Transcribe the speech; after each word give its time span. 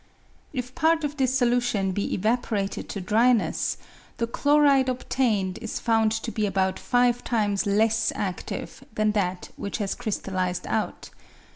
If 0.51 0.73
part 0.73 1.03
of 1.03 1.17
this 1.17 1.37
solution 1.37 1.91
be 1.91 2.11
evaporated 2.15 2.89
to 2.89 2.99
dryness, 3.01 3.77
the 4.17 4.25
chloride 4.25 4.89
obtained 4.89 5.59
is 5.59 5.79
found 5.79 6.11
to 6.23 6.31
be 6.31 6.47
about 6.47 6.79
five 6.79 7.23
times 7.23 7.67
less 7.67 8.11
active 8.15 8.83
than 8.95 9.11
that 9.11 9.49
which 9.57 9.77
has 9.77 9.93
crystallised 9.93 10.65
out. 10.65 11.11